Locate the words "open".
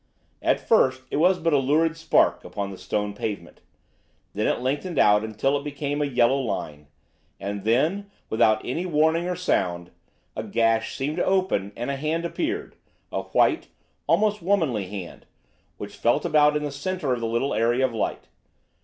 11.25-11.71